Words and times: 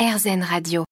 RZN 0.00 0.42
Radio. 0.42 0.84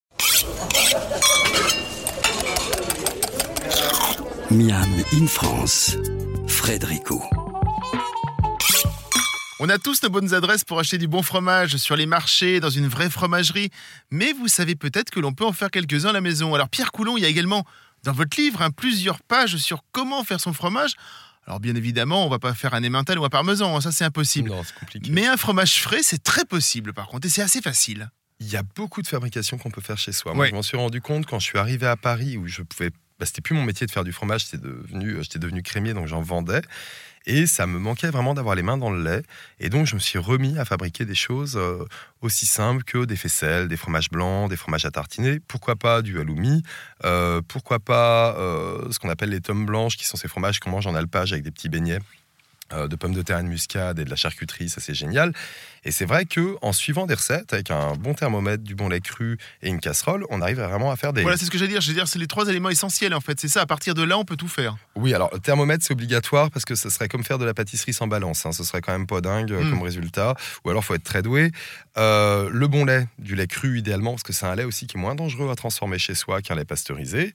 Miam 4.51 5.03
in 5.15 5.27
France, 5.27 5.97
Frédérico. 6.47 7.25
On 9.61 9.71
a 9.71 9.79
tous 9.79 10.03
nos 10.03 10.11
bonnes 10.11 10.35
adresses 10.35 10.65
pour 10.65 10.79
acheter 10.79 10.99
du 10.99 11.09
bon 11.09 11.23
fromage 11.23 11.79
sur 11.79 11.97
les 11.97 12.05
marchés, 12.05 12.61
dans 12.61 12.69
une 12.69 12.87
vraie 12.87 13.09
fromagerie. 13.09 13.71
Mais 14.11 14.35
vous 14.35 14.47
savez 14.47 14.75
peut-être 14.75 15.09
que 15.09 15.21
l'on 15.21 15.33
peut 15.33 15.47
en 15.47 15.55
faire 15.55 15.71
quelques-uns 15.71 16.11
à 16.11 16.13
la 16.13 16.21
maison. 16.21 16.55
Alors 16.55 16.69
Pierre 16.69 16.93
Coulon, 16.93 17.17
il 17.17 17.23
y 17.23 17.25
a 17.25 17.31
également 17.31 17.65
dans 18.03 18.13
votre 18.13 18.39
livre 18.39 18.61
hein, 18.61 18.71
plusieurs 18.71 19.23
pages 19.23 19.57
sur 19.57 19.85
comment 19.91 20.23
faire 20.23 20.39
son 20.39 20.53
fromage. 20.53 20.97
Alors 21.47 21.61
bien 21.61 21.77
évidemment, 21.77 22.27
on 22.27 22.29
va 22.29 22.39
pas 22.39 22.53
faire 22.53 22.75
un 22.75 22.85
emmental 22.85 23.19
ou 23.19 23.25
un 23.25 23.31
parmesan, 23.31 23.75
hein, 23.75 23.81
ça 23.81 23.91
c'est 23.91 24.05
impossible. 24.05 24.51
Non, 24.51 24.63
c'est 24.63 24.79
compliqué. 24.79 25.11
Mais 25.11 25.27
un 25.27 25.39
fromage 25.39 25.81
frais, 25.81 26.03
c'est 26.03 26.23
très 26.23 26.45
possible 26.45 26.93
par 26.93 27.07
contre, 27.07 27.27
et 27.27 27.31
c'est 27.31 27.41
assez 27.41 27.63
facile. 27.63 28.11
Il 28.41 28.49
y 28.49 28.57
a 28.57 28.63
beaucoup 28.63 29.03
de 29.03 29.07
fabrications 29.07 29.59
qu'on 29.59 29.71
peut 29.71 29.81
faire 29.81 29.99
chez 29.99 30.13
soi. 30.13 30.33
Ouais. 30.33 30.37
Moi, 30.37 30.47
je 30.47 30.55
m'en 30.55 30.63
suis 30.63 30.77
rendu 30.77 31.01
compte 31.01 31.27
quand 31.27 31.39
je 31.39 31.47
suis 31.47 31.59
arrivé 31.59 31.87
à 31.87 31.97
Paris 31.97 32.37
où 32.37 32.47
je 32.47 32.63
pouvais. 32.63 32.91
Bah, 33.19 33.27
c'était 33.27 33.41
plus 33.41 33.55
mon 33.55 33.65
métier 33.65 33.85
de 33.85 33.91
faire 33.91 34.05
du 34.05 34.13
fromage, 34.13 34.45
c'était 34.45 34.63
devenu, 34.63 35.15
euh, 35.15 35.23
j'étais 35.23 35.41
devenu 35.41 35.63
crémier, 35.65 35.93
donc 35.93 36.07
j'en 36.07 36.23
vendais. 36.23 36.63
Et 37.27 37.47
ça 37.47 37.67
me 37.67 37.79
manquait 37.79 38.11
vraiment 38.11 38.33
d'avoir 38.33 38.55
les 38.55 38.63
mains 38.63 38.79
dans 38.79 38.91
le 38.91 39.03
lait. 39.03 39.23
Et 39.61 39.69
donc, 39.69 39.87
je 39.87 39.95
me 39.95 40.01
suis 40.01 40.19
remis 40.19 40.59
à 40.59 40.65
fabriquer 40.65 41.05
des 41.05 41.15
choses 41.15 41.57
euh, 41.57 41.85
aussi 42.23 42.47
simples 42.47 42.85
que 42.85 43.05
des 43.05 43.17
faisselles, 43.17 43.69
des 43.69 43.77
fromages 43.77 44.09
blancs, 44.09 44.49
des 44.49 44.57
fromages 44.57 44.87
à 44.87 44.91
tartiner. 44.91 45.39
Pourquoi 45.41 45.77
pas 45.77 46.01
du 46.01 46.19
halloumi 46.19 46.63
euh, 47.05 47.43
Pourquoi 47.47 47.81
pas 47.81 48.35
euh, 48.39 48.91
ce 48.91 48.99
qu'on 48.99 49.11
appelle 49.11 49.29
les 49.29 49.43
tomes 49.43 49.67
blanches, 49.67 49.99
qui 49.99 50.07
sont 50.07 50.17
ces 50.17 50.29
fromages 50.29 50.59
qu'on 50.59 50.71
mange 50.71 50.87
en 50.87 50.95
alpage 50.95 51.33
avec 51.33 51.45
des 51.45 51.51
petits 51.51 51.69
beignets 51.69 52.01
de 52.71 52.97
pommes 52.97 53.15
de 53.15 53.23
terre 53.23 53.39
et 53.39 53.43
de 53.43 53.49
muscade 53.49 53.99
et 53.99 54.05
de 54.05 54.11
la 54.11 54.17
charcuterie, 54.17 54.69
ça 54.69 54.81
c'est 54.81 54.95
génial. 54.95 55.33
Et 55.85 55.91
c'est 55.93 56.05
vrai 56.05 56.25
que 56.27 56.57
en 56.61 56.73
suivant 56.73 57.07
des 57.07 57.15
recettes, 57.15 57.53
avec 57.55 57.71
un 57.71 57.95
bon 57.95 58.13
thermomètre, 58.13 58.63
du 58.63 58.75
bon 58.75 58.89
lait 58.89 59.01
cru 59.01 59.39
et 59.63 59.69
une 59.69 59.81
casserole, 59.81 60.27
on 60.29 60.43
arrive 60.43 60.61
vraiment 60.61 60.91
à 60.91 60.97
faire 60.97 61.13
des. 61.13 61.23
Voilà, 61.23 61.37
c'est 61.39 61.45
ce 61.47 61.51
que 61.51 61.57
j'allais 61.57 61.71
dire. 61.73 61.81
Je 61.81 61.89
veux 61.89 61.95
dire, 61.95 62.09
c'est 62.09 62.19
les 62.19 62.27
trois 62.27 62.47
éléments 62.49 62.69
essentiels 62.69 63.15
en 63.15 63.21
fait. 63.21 63.39
C'est 63.41 63.49
ça, 63.49 63.63
à 63.63 63.67
partir 63.67 63.95
de 63.95 64.03
là, 64.03 64.19
on 64.19 64.25
peut 64.25 64.37
tout 64.37 64.49
faire. 64.49 64.77
Oui, 64.97 65.15
alors 65.15 65.31
le 65.33 65.39
thermomètre 65.39 65.85
c'est 65.85 65.93
obligatoire 65.95 66.51
parce 66.51 66.65
que 66.65 66.75
ce 66.75 66.91
serait 66.91 67.09
comme 67.09 67.25
faire 67.25 67.39
de 67.39 67.45
la 67.45 67.55
pâtisserie 67.55 67.93
sans 67.95 68.07
balance. 68.07 68.45
hein. 68.45 68.53
Ce 68.53 68.65
serait 68.65 68.81
quand 68.81 68.93
même 68.93 69.07
pas 69.07 69.21
dingue 69.21 69.53
euh, 69.53 69.63
Mm. 69.65 69.71
comme 69.71 69.83
résultat. 69.83 70.35
Ou 70.65 70.71
alors 70.71 70.85
faut 70.85 70.95
être 70.95 71.05
très 71.05 71.23
doué. 71.23 71.51
Euh, 71.97 72.49
le 72.53 72.67
bon 72.69 72.85
lait, 72.85 73.07
du 73.19 73.35
lait 73.35 73.47
cru 73.47 73.79
idéalement, 73.79 74.13
parce 74.13 74.23
que 74.23 74.33
c'est 74.33 74.47
un 74.47 74.55
lait 74.55 74.65
aussi 74.65 74.87
qui 74.87 74.97
est 74.97 75.01
moins 75.01 75.15
dangereux 75.15 75.51
à 75.51 75.55
transformer 75.57 75.99
chez 75.99 76.15
soi 76.15 76.43
qu'un 76.43 76.55
lait 76.55 76.65
pasteurisé. 76.65 77.33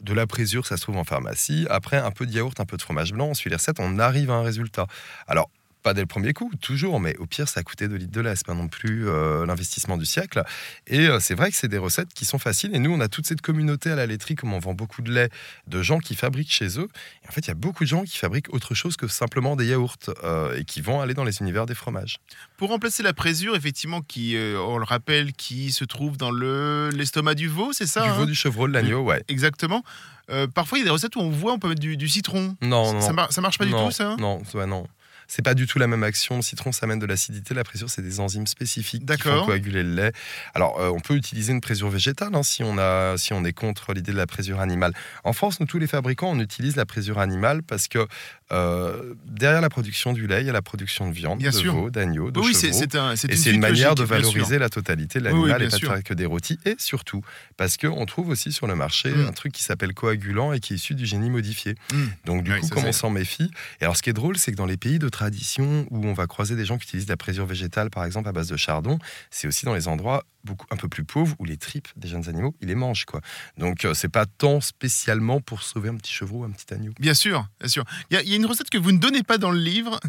De 0.00 0.12
la 0.12 0.26
présure, 0.26 0.66
ça 0.66 0.76
se 0.76 0.82
trouve 0.82 0.98
en 0.98 1.04
pharmacie. 1.04 1.66
Après, 1.70 1.96
un 1.96 2.10
peu 2.10 2.26
de 2.26 2.32
yaourt, 2.32 2.58
un 2.60 2.66
peu 2.66 2.76
de 2.76 2.82
fromage 2.82 3.12
blanc, 3.12 3.28
on 3.28 3.34
suit 3.34 3.50
les 3.50 3.56
recettes, 3.56 3.80
on 3.80 3.98
arrive 3.98 4.30
à 4.30 4.34
un 4.34 4.42
résultat. 4.42 4.86
Alors, 5.26 5.50
pas 5.86 5.94
dès 5.94 6.00
le 6.00 6.08
premier 6.08 6.32
coup, 6.32 6.50
toujours, 6.60 6.98
mais 6.98 7.16
au 7.18 7.26
pire, 7.26 7.48
ça 7.48 7.60
a 7.60 7.62
coûté 7.62 7.86
2 7.86 7.94
litres 7.94 8.10
de 8.10 8.20
lait. 8.20 8.34
C'est 8.34 8.44
pas 8.44 8.54
non 8.54 8.66
plus 8.66 9.08
euh, 9.08 9.46
l'investissement 9.46 9.96
du 9.96 10.04
siècle. 10.04 10.42
Et 10.88 11.06
euh, 11.06 11.20
c'est 11.20 11.36
vrai 11.36 11.48
que 11.48 11.56
c'est 11.56 11.68
des 11.68 11.78
recettes 11.78 12.12
qui 12.12 12.24
sont 12.24 12.40
faciles. 12.40 12.74
Et 12.74 12.80
nous, 12.80 12.90
on 12.92 12.98
a 12.98 13.06
toute 13.06 13.24
cette 13.24 13.40
communauté 13.40 13.92
à 13.92 13.94
la 13.94 14.04
laiterie, 14.06 14.34
comme 14.34 14.52
on 14.52 14.58
vend 14.58 14.74
beaucoup 14.74 15.00
de 15.00 15.12
lait, 15.12 15.30
de 15.68 15.82
gens 15.82 16.00
qui 16.00 16.16
fabriquent 16.16 16.50
chez 16.52 16.80
eux. 16.80 16.88
Et 17.24 17.28
en 17.28 17.30
fait, 17.30 17.42
il 17.42 17.48
y 17.48 17.50
a 17.52 17.54
beaucoup 17.54 17.84
de 17.84 17.88
gens 17.88 18.02
qui 18.02 18.18
fabriquent 18.18 18.52
autre 18.52 18.74
chose 18.74 18.96
que 18.96 19.06
simplement 19.06 19.54
des 19.54 19.66
yaourts 19.66 19.94
euh, 20.24 20.56
et 20.58 20.64
qui 20.64 20.80
vont 20.80 21.00
aller 21.00 21.14
dans 21.14 21.22
les 21.22 21.38
univers 21.38 21.66
des 21.66 21.76
fromages. 21.76 22.16
Pour 22.56 22.70
remplacer 22.70 23.04
la 23.04 23.12
présure, 23.12 23.54
effectivement, 23.54 24.00
qui, 24.02 24.36
on 24.58 24.78
le 24.78 24.84
rappelle, 24.84 25.34
qui 25.34 25.70
se 25.70 25.84
trouve 25.84 26.16
dans 26.16 26.32
le 26.32 26.90
l'estomac 26.92 27.34
du 27.36 27.46
veau, 27.46 27.72
c'est 27.72 27.86
ça 27.86 28.02
du 28.02 28.08
hein? 28.08 28.14
veau, 28.14 28.26
du 28.26 28.34
chevreau, 28.34 28.66
de 28.66 28.72
l'agneau, 28.72 29.02
ouais. 29.04 29.22
Exactement. 29.28 29.84
Euh, 30.30 30.48
parfois, 30.48 30.78
il 30.78 30.80
y 30.80 30.82
a 30.82 30.86
des 30.86 30.90
recettes 30.90 31.14
où 31.14 31.20
on 31.20 31.30
voit, 31.30 31.52
on 31.52 31.58
peut 31.60 31.68
mettre 31.68 31.80
du, 31.80 31.96
du 31.96 32.08
citron. 32.08 32.56
Non, 32.60 32.92
non, 32.94 33.00
Ça, 33.00 33.08
non. 33.08 33.14
mar- 33.14 33.32
ça 33.32 33.40
marche 33.40 33.58
pas 33.58 33.66
non, 33.66 33.78
du 33.78 33.84
tout, 33.84 33.90
ça 33.92 34.10
hein? 34.10 34.16
Non, 34.18 34.42
ouais, 34.54 34.66
non. 34.66 34.88
C'est 35.28 35.42
pas 35.42 35.54
du 35.54 35.66
tout 35.66 35.78
la 35.78 35.86
même 35.86 36.02
action. 36.02 36.36
Le 36.36 36.42
citron, 36.42 36.72
ça 36.72 36.86
amène 36.86 36.98
de 36.98 37.06
l'acidité. 37.06 37.54
La 37.54 37.64
présure, 37.64 37.90
c'est 37.90 38.02
des 38.02 38.20
enzymes 38.20 38.46
spécifiques 38.46 39.06
qui 39.06 39.18
font 39.18 39.46
coaguler 39.46 39.82
le 39.82 39.94
lait. 39.94 40.12
Alors, 40.54 40.80
euh, 40.80 40.88
on 40.88 41.00
peut 41.00 41.14
utiliser 41.14 41.52
une 41.52 41.60
présure 41.60 41.88
végétale 41.88 42.34
hein, 42.34 42.42
si, 42.42 42.62
on 42.62 42.78
a, 42.78 43.16
si 43.16 43.32
on 43.32 43.44
est 43.44 43.52
contre 43.52 43.92
l'idée 43.92 44.12
de 44.12 44.16
la 44.16 44.26
présure 44.26 44.60
animale. 44.60 44.92
En 45.24 45.32
France, 45.32 45.60
nous, 45.60 45.66
tous 45.66 45.78
les 45.78 45.86
fabricants, 45.86 46.30
on 46.30 46.40
utilise 46.40 46.76
la 46.76 46.86
présure 46.86 47.18
animale 47.18 47.62
parce 47.62 47.88
que 47.88 48.06
euh, 48.52 49.14
derrière 49.26 49.60
la 49.60 49.68
production 49.68 50.12
du 50.12 50.26
lait, 50.26 50.40
il 50.42 50.46
y 50.46 50.50
a 50.50 50.52
la 50.52 50.62
production 50.62 51.08
de 51.08 51.12
viande, 51.14 51.38
Bien 51.40 51.50
de 51.50 51.54
sûr. 51.56 51.74
veau, 51.74 51.90
d'agneau, 51.90 52.30
de 52.30 52.38
Oui, 52.40 52.52
chevreau. 52.54 52.60
c'est 52.60 52.72
c'est 52.72 52.94
un, 52.94 53.12
Et 53.12 53.16
c'est 53.16 53.50
une 53.50 53.60
manière 53.60 53.90
logique, 53.90 53.98
de 53.98 54.04
valoriser 54.04 54.58
la 54.58 54.68
totalité 54.68 55.18
de 55.20 55.24
Oui, 55.26 55.32
oui, 55.32 55.38
l'animal 55.48 55.62
et 55.62 55.68
pas 55.68 55.78
faire 55.78 56.04
que 56.04 56.14
des 56.14 56.26
rôtis. 56.26 56.58
Et 56.64 56.76
surtout, 56.78 57.22
parce 57.56 57.76
qu'on 57.76 58.06
trouve 58.06 58.28
aussi 58.28 58.52
sur 58.52 58.66
le 58.66 58.74
marché 58.76 59.10
Mm. 59.10 59.26
un 59.28 59.32
truc 59.32 59.52
qui 59.52 59.62
s'appelle 59.62 59.94
coagulant 59.94 60.52
et 60.52 60.60
qui 60.60 60.74
est 60.74 60.76
issu 60.76 60.94
du 60.94 61.06
génie 61.06 61.30
modifié. 61.30 61.74
Mm. 61.92 62.04
Donc 62.24 62.44
du 62.44 62.52
coup, 62.52 62.62
ça, 62.66 62.74
comme 62.74 62.82
c'est- 62.84 62.88
on 62.90 62.92
s'en 62.92 63.10
méfie? 63.10 63.50
Et 63.80 63.84
alors 63.84 63.96
ce 63.96 64.02
qui 64.02 64.10
est 64.10 64.14
drôle, 64.14 64.36
c'est 64.38 64.52
que 64.52 64.56
dans 64.56 64.66
les 64.66 64.76
pays 64.76 64.98
de 64.98 65.08
tradition 65.08 65.86
où 65.90 66.06
on 66.06 66.12
va 66.12 66.26
croiser 66.26 66.54
des 66.56 66.64
gens 66.64 66.78
qui 66.78 66.84
utilisent 66.84 67.06
de 67.06 67.12
la 67.12 67.16
présure 67.16 67.46
végétale, 67.46 67.90
par 67.90 68.04
exemple 68.04 68.28
à 68.28 68.32
base 68.32 68.48
de 68.48 68.56
chardon, 68.56 68.98
c'est 69.30 69.48
aussi 69.48 69.64
dans 69.64 69.74
les 69.74 69.88
endroits 69.88 70.24
beaucoup 70.44 70.66
un 70.70 70.76
peu 70.76 70.86
plus 70.88 71.02
pauvres 71.02 71.34
où 71.40 71.44
les 71.44 71.56
tripes 71.56 71.88
des 71.96 72.06
jeunes 72.06 72.28
animaux, 72.28 72.54
ils 72.60 72.68
les 72.68 72.76
mangent 72.76 73.04
quoi. 73.04 73.20
Donc 73.58 73.84
euh, 73.84 73.94
c'est 73.94 74.08
pas 74.08 74.26
tant 74.26 74.60
spécialement 74.60 75.40
pour 75.40 75.62
sauver 75.62 75.88
un 75.88 75.96
petit 75.96 76.12
chevreau, 76.12 76.44
un 76.44 76.50
petit 76.50 76.72
agneau. 76.72 76.92
Bien 77.00 77.14
sûr, 77.14 77.48
bien 77.58 77.68
sûr. 77.68 77.82
Il 78.10 78.14
y, 78.14 78.16
a- 78.16 78.22
il 78.22 78.28
y 78.28 78.32
a 78.32 78.35
une 78.36 78.46
recette 78.46 78.70
que 78.70 78.78
vous 78.78 78.92
ne 78.92 78.98
donnez 78.98 79.22
pas 79.22 79.38
dans 79.38 79.50
le 79.50 79.58
livre. 79.58 80.00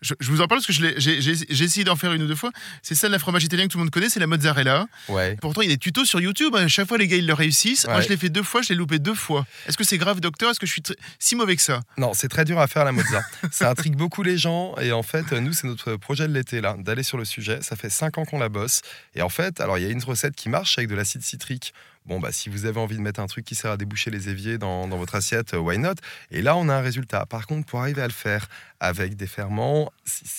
Je, 0.00 0.14
je 0.20 0.30
vous 0.30 0.40
en 0.40 0.46
parle 0.46 0.60
parce 0.60 0.66
que 0.66 0.72
j'ai 0.72 1.64
essayé 1.64 1.84
d'en 1.84 1.96
faire 1.96 2.12
une 2.12 2.22
ou 2.22 2.26
deux 2.26 2.34
fois. 2.34 2.50
C'est 2.82 2.94
celle 2.94 3.10
de 3.10 3.14
la 3.14 3.18
fromage 3.18 3.44
italien 3.44 3.64
que 3.66 3.72
tout 3.72 3.78
le 3.78 3.84
monde 3.84 3.90
connaît, 3.90 4.08
c'est 4.08 4.20
la 4.20 4.26
mozzarella. 4.26 4.86
Ouais. 5.08 5.36
Pourtant, 5.40 5.62
il 5.62 5.68
y 5.68 5.72
a 5.72 5.74
des 5.74 5.78
tutos 5.78 6.04
sur 6.04 6.20
YouTube. 6.20 6.54
À 6.54 6.68
chaque 6.68 6.86
fois, 6.86 6.98
les 6.98 7.08
gars, 7.08 7.16
ils 7.16 7.26
le 7.26 7.34
réussissent. 7.34 7.86
Moi, 7.86 8.00
je 8.00 8.08
l'ai 8.08 8.16
fait 8.16 8.28
deux 8.28 8.42
fois, 8.42 8.62
je 8.62 8.70
l'ai 8.70 8.74
loupé 8.74 8.98
deux 8.98 9.14
fois. 9.14 9.46
Est-ce 9.66 9.76
que 9.76 9.84
c'est 9.84 9.98
grave, 9.98 10.20
docteur? 10.20 10.50
Est-ce 10.50 10.60
que 10.60 10.66
je 10.66 10.72
suis 10.72 10.82
si 11.18 11.36
mauvais 11.36 11.56
que 11.56 11.62
ça? 11.62 11.80
Non, 11.96 12.12
c'est 12.14 12.28
très 12.28 12.44
dur 12.44 12.58
à 12.58 12.66
faire 12.66 12.84
la 12.84 12.92
mozza. 12.92 13.22
ça 13.50 13.70
intrigue 13.70 13.96
beaucoup 13.96 14.22
les 14.22 14.38
gens 14.38 14.76
et 14.76 14.92
en 14.92 15.02
fait, 15.02 15.32
nous, 15.32 15.52
c'est 15.52 15.66
notre 15.66 15.96
projet 15.96 16.28
de 16.28 16.32
l'été 16.32 16.60
là, 16.60 16.76
d'aller 16.78 17.02
sur 17.02 17.18
le 17.18 17.24
sujet. 17.24 17.60
Ça 17.62 17.76
fait 17.76 17.90
cinq 17.90 18.18
ans 18.18 18.24
qu'on 18.24 18.38
la 18.38 18.48
bosse 18.48 18.82
et 19.14 19.22
en 19.22 19.28
fait, 19.28 19.60
alors 19.60 19.78
il 19.78 19.84
y 19.84 19.86
a 19.86 19.90
une 19.90 20.02
recette 20.02 20.34
qui 20.34 20.48
marche 20.48 20.78
avec 20.78 20.88
de 20.88 20.94
l'acide 20.94 21.22
citrique. 21.22 21.74
Bon, 22.08 22.18
bah, 22.20 22.30
si 22.32 22.48
vous 22.48 22.64
avez 22.66 22.80
envie 22.80 22.96
de 22.96 23.02
mettre 23.02 23.20
un 23.20 23.26
truc 23.26 23.44
qui 23.44 23.54
sert 23.54 23.70
à 23.70 23.76
déboucher 23.76 24.10
les 24.10 24.28
éviers 24.30 24.58
dans, 24.58 24.88
dans 24.88 24.96
votre 24.96 25.14
assiette, 25.14 25.54
euh, 25.54 25.58
why 25.58 25.78
not? 25.78 25.94
Et 26.30 26.40
là, 26.42 26.56
on 26.56 26.68
a 26.68 26.74
un 26.74 26.80
résultat. 26.80 27.26
Par 27.26 27.46
contre, 27.46 27.66
pour 27.66 27.80
arriver 27.80 28.02
à 28.02 28.06
le 28.06 28.12
faire 28.12 28.46
avec 28.80 29.16
des 29.16 29.26
ferments, 29.26 29.92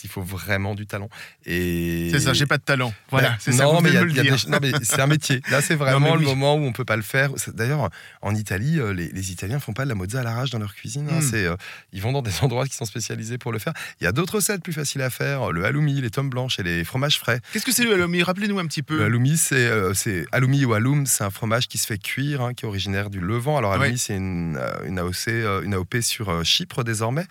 il 0.03 0.09
faut 0.09 0.21
vraiment 0.21 0.73
du 0.73 0.87
talent. 0.87 1.09
Et 1.45 2.09
C'est 2.11 2.19
ça, 2.21 2.33
j'ai 2.33 2.45
pas 2.45 2.57
de 2.57 2.63
talent. 2.63 2.93
Voilà, 3.11 3.29
Ouais. 3.31 3.35
c'est 3.39 3.51
ça. 3.51 3.65
Vous 3.67 3.81
mais 3.81 3.91
me 3.91 4.03
le 4.05 4.11
dire. 4.13 4.23
des- 4.23 4.49
non, 4.49 4.59
mais 4.61 4.71
c'est 4.83 4.99
un 5.01 5.07
métier. 5.07 5.41
Là, 5.51 5.61
c'est 5.61 5.73
Non, 5.75 5.79
vraiment 5.79 6.15
le 6.15 6.25
moment 6.25 6.55
où 6.55 6.59
on 6.63 6.71
peut 6.71 6.85
pas 6.85 6.95
le 6.95 7.01
faire. 7.01 7.31
D'ailleurs, 7.53 7.89
en 8.21 8.33
Italie, 8.35 8.79
euh, 8.79 8.93
les, 8.93 9.09
les 9.09 9.31
Italiens 9.31 9.59
font 9.59 9.73
pas 9.73 9.83
de 9.83 9.89
la 9.89 9.95
mozza 9.95 10.21
à 10.21 10.23
l'arrache 10.23 10.49
dans 10.51 10.59
leur 10.59 10.73
cuisine. 10.73 11.07
hein. 11.11 11.19
Mm. 11.19 11.21
C'est, 11.21 11.45
euh, 11.45 11.55
ils 11.91 12.01
vont 12.01 12.11
dans 12.13 12.21
des 12.21 12.31
endroits 12.41 12.65
qui 12.65 12.75
sont 12.75 12.85
spécialisés 12.85 13.37
pour 13.37 13.51
le 13.51 13.59
faire. 13.59 13.73
Il 13.99 14.05
y 14.05 14.07
a 14.07 14.11
d'autres 14.11 14.35
recettes 14.35 14.63
plus 14.63 14.73
faciles 14.73 15.01
à 15.01 15.09
faire. 15.09 15.51
Le 15.51 15.65
halloumi, 15.65 15.99
les 16.01 16.09
tomes 16.09 16.29
blanches 16.29 16.59
et 16.59 16.63
les 16.63 16.83
fromages 16.85 17.19
frais. 17.19 17.41
Qu'est-ce 17.51 17.65
que 17.65 17.71
c'est 17.73 17.83
le 17.83 17.93
halloumi? 17.93 18.23
Rappelez-nous 18.23 18.57
un 18.59 18.65
petit 18.67 18.83
peu. 18.83 18.97
Le 18.99 19.05
halloumi, 19.05 19.35
c'est, 19.37 19.55
euh, 19.67 19.93
c'est 19.93 20.25
halloumi 20.31 20.63
ou 20.65 20.73
halloum, 20.73 21.05
c'est 21.05 21.23
un 21.25 21.29
fromage 21.29 21.58
qui 21.67 21.77
se 21.77 21.85
fait 21.87 21.97
cuire, 21.97 22.41
hein, 22.41 22.53
qui 22.53 22.65
est 22.65 22.67
originaire 22.67 23.09
du 23.09 23.19
Levant. 23.19 23.57
Alors 23.57 23.73
halloumi, 23.73 23.91
Ouais. 23.91 23.97
c'est 23.97 24.15
une, 24.15 24.57
euh, 24.57 24.85
une 24.85 24.97
AOC, 24.99 25.27
euh, 25.29 25.61
une 25.63 25.73
AOP 25.73 26.01
sur 26.01 26.29
euh, 26.29 26.43
Chypre 26.43 26.83
désormais, 26.83 27.25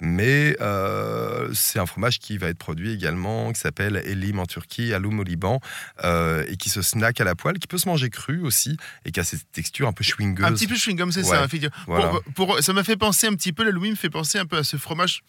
mais 0.00 0.56
euh, 0.60 1.50
c'est 1.54 1.78
un 1.78 1.86
fromage 1.86 2.18
qui 2.18 2.38
va 2.38 2.48
être 2.48 2.58
produit 2.58 2.92
également, 2.92 3.52
qui 3.52 3.60
s'appelle 3.60 4.02
Elim 4.06 4.38
en 4.38 4.46
Turquie, 4.46 4.92
halloum 4.94 5.20
au 5.20 5.24
Liban, 5.24 5.60
euh, 6.04 6.44
et 6.48 6.56
qui 6.56 6.70
se 6.70 6.82
snack 6.82 7.20
à 7.20 7.24
la 7.24 7.34
poêle, 7.34 7.58
qui 7.58 7.66
peut 7.66 7.78
se 7.78 7.88
manger 7.88 8.10
cru 8.10 8.40
aussi, 8.42 8.76
et 9.04 9.10
qui 9.12 9.20
a 9.20 9.24
cette 9.24 9.50
texture 9.52 9.88
un 9.88 9.92
peu 9.92 10.04
chewing-gum. 10.04 10.44
Un 10.44 10.52
petit 10.52 10.66
peu 10.66 10.74
chewing-gum, 10.76 11.10
c'est 11.12 11.20
Ouais, 11.20 11.36
ça. 11.36 11.46
voilà. 11.86 12.08
Pour- 12.08 12.22
pour- 12.34 12.60
ça 12.62 12.72
m'a 12.72 12.84
fait 12.84 12.96
penser 12.96 13.26
un 13.26 13.34
petit 13.34 13.52
peu, 13.52 13.64
l'halloumi 13.64 13.90
me 13.90 13.96
fait 13.96 14.10
penser 14.10 14.38
un 14.38 14.46
peu 14.46 14.58
à 14.58 14.64
ce 14.64 14.76
fromage 14.76 15.22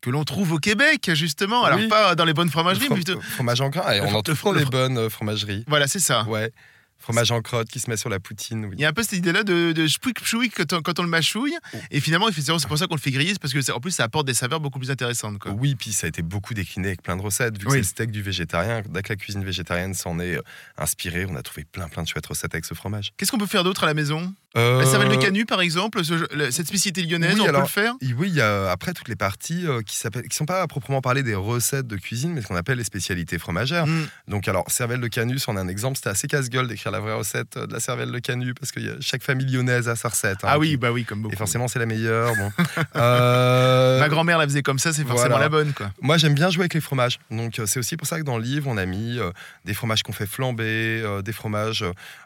que 0.00 0.10
l'on 0.10 0.22
trouve 0.24 0.52
au 0.52 0.58
Québec, 0.58 1.10
justement. 1.14 1.64
Alors, 1.64 1.78
Oui. 1.80 1.88
pas 1.88 2.14
dans 2.14 2.24
les 2.24 2.32
bonnes 2.32 2.50
fromageries, 2.50 2.86
mais 2.88 2.94
plutôt. 2.94 3.20
Fromage 3.20 3.60
en 3.60 3.68
grain, 3.68 3.90
et 3.92 4.00
on 4.00 4.04
en 4.14 4.22
trouve 4.22 4.40
dans 4.44 4.52
le 4.52 4.58
des 4.60 4.64
fro- 4.64 4.70
bonnes 4.70 4.98
euh, 4.98 5.08
fromageries. 5.10 5.64
Voilà, 5.66 5.88
c'est 5.88 5.98
ça. 5.98 6.22
Ouais. 6.24 6.52
Fromage 6.98 7.30
en 7.30 7.40
crotte 7.40 7.68
qui 7.68 7.80
se 7.80 7.88
met 7.88 7.96
sur 7.96 8.10
la 8.10 8.18
poutine, 8.20 8.66
oui. 8.66 8.74
Il 8.76 8.82
y 8.82 8.84
a 8.84 8.88
un 8.88 8.92
peu 8.92 9.02
cette 9.02 9.18
idée-là 9.18 9.44
de, 9.44 9.72
de 9.72 9.86
chouic 9.86 10.22
chouic 10.24 10.52
quand 10.54 10.72
on, 10.72 10.82
quand 10.82 10.98
on 10.98 11.04
le 11.04 11.08
mâchouille. 11.08 11.56
Oh. 11.72 11.78
Et 11.90 12.00
finalement, 12.00 12.26
c'est 12.32 12.66
pour 12.66 12.76
ça 12.76 12.86
qu'on 12.86 12.96
le 12.96 13.00
fait 13.00 13.12
griller, 13.12 13.34
parce 13.40 13.54
que 13.54 13.72
en 13.72 13.80
plus, 13.80 13.92
ça 13.92 14.04
apporte 14.04 14.26
des 14.26 14.34
saveurs 14.34 14.60
beaucoup 14.60 14.78
plus 14.78 14.90
intéressantes. 14.90 15.38
Quoi. 15.38 15.52
Oui, 15.52 15.74
puis 15.74 15.92
ça 15.92 16.06
a 16.06 16.08
été 16.08 16.22
beaucoup 16.22 16.54
décliné 16.54 16.88
avec 16.88 17.02
plein 17.02 17.16
de 17.16 17.22
recettes. 17.22 17.56
Vu 17.56 17.64
que 17.64 17.70
c'est 17.70 17.78
le 17.78 17.82
steak 17.84 18.10
du 18.10 18.22
végétarien, 18.22 18.82
dès 18.88 19.02
que 19.02 19.12
la 19.12 19.16
cuisine 19.16 19.44
végétarienne 19.44 19.94
s'en 19.94 20.18
est 20.18 20.36
euh, 20.36 20.42
inspirée, 20.76 21.24
on 21.28 21.36
a 21.36 21.42
trouvé 21.42 21.64
plein 21.64 21.88
plein 21.88 22.02
de 22.02 22.08
chouettes 22.08 22.26
recettes 22.26 22.54
avec 22.54 22.64
ce 22.64 22.74
fromage. 22.74 23.12
Qu'est-ce 23.16 23.30
qu'on 23.30 23.38
peut 23.38 23.46
faire 23.46 23.64
d'autre 23.64 23.84
à 23.84 23.86
la 23.86 23.94
maison? 23.94 24.34
Euh, 24.58 24.78
La 24.80 24.86
cervelle 24.86 25.08
de 25.08 25.16
canut, 25.16 25.46
par 25.46 25.60
exemple, 25.60 26.04
ce- 26.04 26.34
le- 26.34 26.50
cette 26.50 26.66
spécialité 26.66 27.02
lyonnaise, 27.02 27.34
oui, 27.34 27.40
on 27.40 27.44
peut 27.44 27.48
alors- 27.50 27.62
le 27.62 27.68
faire 27.68 27.94
Oui, 28.16 28.28
il 28.28 28.34
y 28.34 28.40
a 28.40 28.70
après 28.70 28.92
toutes 28.92 29.08
les 29.08 29.16
parties 29.16 29.66
euh, 29.66 29.82
qui 29.82 29.96
qui 30.28 30.36
sont 30.36 30.46
pas 30.46 30.62
à 30.62 30.66
proprement 30.66 31.00
parler 31.00 31.22
des 31.22 31.34
recettes 31.34 31.86
de 31.86 31.96
cuisine, 31.96 32.32
mais 32.32 32.42
ce 32.42 32.46
qu'on 32.48 32.56
appelle 32.56 32.78
les 32.78 32.84
spécialités 32.84 33.38
fromagères. 33.38 33.86
Mm. 33.86 34.06
Donc 34.28 34.48
alors, 34.48 34.64
cervelle 34.70 35.00
de 35.00 35.08
canut, 35.08 35.40
on 35.48 35.56
a 35.56 35.60
un 35.60 35.68
exemple, 35.68 35.96
c'était 35.96 36.10
assez 36.10 36.26
casse-gueule 36.28 36.66
d'écrire 36.68 36.92
la 36.92 37.00
vraie 37.00 37.14
recette 37.14 37.56
euh, 37.56 37.66
de 37.66 37.72
la 37.72 37.80
cervelle 37.80 38.10
de 38.12 38.18
canut, 38.18 38.54
parce 38.58 38.72
que 38.72 38.80
y 38.80 38.88
a- 38.88 38.96
chaque 39.00 39.22
famille 39.22 39.46
lyonnaise 39.46 39.88
a 39.88 39.96
sa 39.96 40.08
recette. 40.08 40.38
hein, 40.44 40.48
Ah 40.50 40.58
oui, 40.58 40.70
qui- 40.70 40.76
bah 40.76 40.90
oui, 40.92 41.04
comme 41.04 41.22
beaucoup. 41.22 41.34
Et 41.34 41.38
forcément, 41.38 41.68
c'est 41.68 41.78
la 41.78 41.86
meilleure. 41.86 42.34
Bon. 42.36 42.50
Euh, 42.96 43.98
Ma 44.00 44.08
grand-mère 44.08 44.38
la 44.38 44.44
faisait 44.44 44.62
comme 44.62 44.78
ça, 44.78 44.92
c'est 44.92 45.04
forcément 45.04 45.30
voilà. 45.30 45.44
la 45.44 45.48
bonne. 45.48 45.72
quoi. 45.72 45.90
Moi, 46.00 46.16
j'aime 46.18 46.34
bien 46.34 46.50
jouer 46.50 46.62
avec 46.62 46.74
les 46.74 46.80
fromages. 46.80 47.18
Donc, 47.30 47.60
c'est 47.66 47.78
aussi 47.78 47.96
pour 47.96 48.06
ça 48.06 48.18
que 48.18 48.24
dans 48.24 48.36
le 48.38 48.42
livre, 48.44 48.66
on 48.68 48.76
a 48.76 48.86
mis 48.86 49.18
des 49.64 49.74
fromages 49.74 50.02
qu'on 50.02 50.12
fait 50.12 50.26
flamber, 50.26 51.02
des 51.24 51.32
fromages 51.32 51.84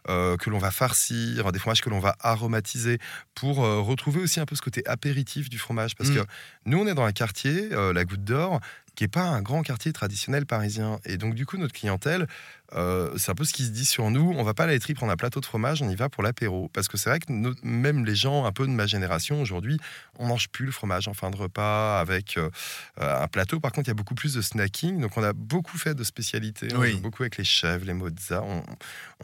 que 0.08 0.50
l'on 0.50 0.58
va 0.58 0.70
farcir, 0.70 1.52
des 1.52 1.58
fromages 1.58 1.80
que 1.80 1.90
l'on 1.90 2.00
va 2.00 2.16
aromatiser 2.22 2.98
pour 3.34 3.64
euh, 3.64 3.80
retrouver 3.80 4.20
aussi 4.20 4.40
un 4.40 4.46
peu 4.46 4.56
ce 4.56 4.62
côté 4.62 4.82
apéritif 4.86 5.48
du 5.50 5.58
fromage. 5.58 5.94
Parce 5.96 6.10
Mm. 6.10 6.14
que 6.16 6.20
nous, 6.66 6.78
on 6.78 6.86
est 6.86 6.94
dans 6.94 7.04
un 7.04 7.12
quartier, 7.12 7.68
euh, 7.72 7.92
la 7.92 8.04
Goutte 8.04 8.24
d'Or, 8.24 8.60
qui 8.94 9.04
n'est 9.04 9.08
pas 9.08 9.22
un 9.24 9.40
grand 9.42 9.62
quartier 9.62 9.92
traditionnel 9.92 10.46
parisien. 10.46 10.98
Et 11.04 11.16
donc, 11.16 11.34
du 11.34 11.46
coup, 11.46 11.56
notre 11.56 11.72
clientèle, 11.74 12.26
euh, 12.74 13.10
c'est 13.18 13.30
un 13.30 13.34
peu 13.34 13.44
ce 13.44 13.52
qui 13.52 13.64
se 13.64 13.70
dit 13.70 13.84
sur 13.84 14.10
nous. 14.10 14.34
On 14.36 14.42
va 14.44 14.54
pas 14.54 14.64
à 14.64 14.66
la 14.66 14.72
laiterie 14.72 14.94
prendre 14.94 15.12
un 15.12 15.16
plateau 15.16 15.40
de 15.40 15.46
fromage, 15.46 15.82
on 15.82 15.88
y 15.90 15.94
va 15.94 16.08
pour 16.08 16.22
l'apéro. 16.22 16.70
Parce 16.72 16.88
que 16.88 16.96
c'est 16.96 17.10
vrai 17.10 17.18
que 17.20 17.30
nos- 17.32 17.54
même 17.62 18.04
les 18.04 18.14
gens 18.14 18.44
un 18.44 18.52
peu 18.52 18.66
de 18.66 18.72
ma 18.72 18.86
génération 18.86 19.40
aujourd'hui, 19.40 19.78
on 20.18 20.26
mange 20.26 20.48
plus 20.48 20.66
le 20.66 20.72
fromage 20.72 21.08
en 21.08 21.14
fin 21.14 21.30
de 21.30 21.36
repas 21.36 22.00
avec 22.00 22.36
euh, 22.38 22.50
un 22.98 23.28
plateau. 23.28 23.60
Par 23.60 23.72
contre, 23.72 23.88
il 23.88 23.90
y 23.90 23.92
a 23.92 23.94
beaucoup 23.94 24.14
plus 24.14 24.34
de 24.34 24.40
snacking. 24.42 25.00
Donc, 25.00 25.16
on 25.16 25.22
a 25.22 25.32
beaucoup 25.32 25.76
fait 25.78 25.94
de 25.94 26.04
spécialités. 26.04 26.68
On 26.74 26.78
Oui. 26.80 26.92
joue 26.92 27.00
beaucoup 27.00 27.22
avec 27.22 27.36
les 27.38 27.44
chèvres, 27.44 27.84
les 27.86 27.94
mozzas. 27.94 28.42
On, 28.42 28.62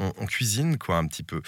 on- 0.00 0.12
on 0.18 0.26
cuisine, 0.26 0.78
quoi, 0.78 0.96
un 0.96 1.06
petit 1.06 1.22
peu. 1.22 1.40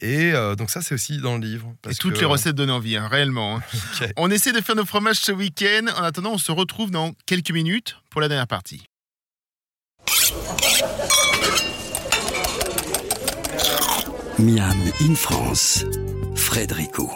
Et 0.00 0.32
euh, 0.32 0.54
donc, 0.54 0.70
ça, 0.70 0.80
c'est 0.80 0.94
aussi 0.94 1.18
dans 1.18 1.34
le 1.36 1.40
livre. 1.44 1.74
Et 1.90 1.94
toutes 1.94 2.14
que- 2.14 2.20
les 2.20 2.24
recettes 2.24 2.54
donnent 2.54 2.70
envie, 2.70 2.96
hein, 2.96 3.08
réellement. 3.08 3.56
hein. 3.56 3.62
On 4.16 4.30
essaie 4.30 4.52
de 4.52 4.60
faire 4.60 4.76
nos 4.76 4.84
fromages 4.84 5.16
ce 5.16 5.32
week-end. 5.32 5.86
En 5.96 6.04
attendant, 6.04 6.32
on 6.34 6.38
se 6.38 6.52
retrouve 6.52 6.92
dans 6.92 7.14
quelques 7.26 7.50
minutes 7.50 7.67
pour 8.10 8.20
la 8.20 8.28
dernière 8.28 8.46
partie. 8.46 8.84
Miam 14.38 14.78
in 15.00 15.14
France, 15.14 15.84
Frédérico. 16.36 17.10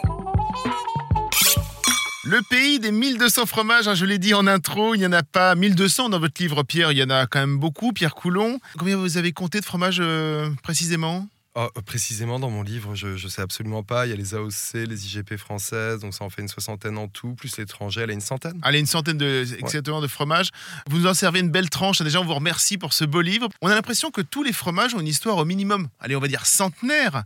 Le 2.24 2.40
pays 2.48 2.78
des 2.78 2.92
1200 2.92 3.46
fromages, 3.46 3.88
hein, 3.88 3.94
je 3.94 4.04
l'ai 4.04 4.18
dit 4.18 4.34
en 4.34 4.46
intro, 4.46 4.94
il 4.94 4.98
n'y 4.98 5.06
en 5.06 5.12
a 5.12 5.22
pas 5.22 5.54
1200 5.54 6.08
dans 6.08 6.18
votre 6.18 6.40
livre, 6.40 6.62
Pierre. 6.62 6.92
Il 6.92 6.98
y 6.98 7.02
en 7.02 7.10
a 7.10 7.26
quand 7.26 7.40
même 7.40 7.58
beaucoup, 7.58 7.92
Pierre 7.92 8.14
Coulon. 8.14 8.58
Combien 8.78 8.96
vous 8.96 9.18
avez 9.18 9.32
compté 9.32 9.60
de 9.60 9.64
fromages 9.64 10.00
euh, 10.00 10.48
précisément? 10.62 11.26
Oh, 11.54 11.68
précisément 11.84 12.40
dans 12.40 12.48
mon 12.48 12.62
livre, 12.62 12.94
je 12.94 13.08
ne 13.08 13.28
sais 13.28 13.42
absolument 13.42 13.82
pas. 13.82 14.06
Il 14.06 14.10
y 14.10 14.12
a 14.14 14.16
les 14.16 14.34
AOC, 14.34 14.88
les 14.88 15.06
IGP 15.06 15.36
françaises, 15.36 16.00
donc 16.00 16.14
ça 16.14 16.24
en 16.24 16.30
fait 16.30 16.40
une 16.40 16.48
soixantaine 16.48 16.96
en 16.96 17.08
tout, 17.08 17.34
plus 17.34 17.58
l'étranger, 17.58 18.00
elle 18.00 18.10
a 18.10 18.14
une 18.14 18.22
centaine. 18.22 18.58
Allez, 18.62 18.80
une 18.80 18.86
centaine 18.86 19.18
de, 19.18 19.44
exactement 19.58 20.00
de 20.00 20.06
fromages. 20.06 20.48
Vous 20.88 21.00
nous 21.00 21.06
en 21.06 21.12
servez 21.12 21.40
une 21.40 21.50
belle 21.50 21.68
tranche. 21.68 22.00
Déjà, 22.00 22.22
on 22.22 22.24
vous 22.24 22.34
remercie 22.34 22.78
pour 22.78 22.94
ce 22.94 23.04
beau 23.04 23.20
livre. 23.20 23.50
On 23.60 23.68
a 23.68 23.74
l'impression 23.74 24.10
que 24.10 24.22
tous 24.22 24.42
les 24.42 24.54
fromages 24.54 24.94
ont 24.94 25.00
une 25.00 25.06
histoire 25.06 25.36
au 25.36 25.44
minimum, 25.44 25.88
allez, 26.00 26.16
on 26.16 26.20
va 26.20 26.28
dire 26.28 26.46
centenaire. 26.46 27.22